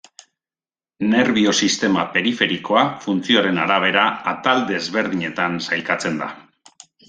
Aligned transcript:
Nerbio-sistema 1.11 2.05
periferikoa 2.15 2.83
funtzioaren 3.05 3.61
arabera 3.69 4.09
atal 4.35 4.67
desberdinetan 4.75 5.63
sailkatzen 5.71 6.23
da. 6.27 6.35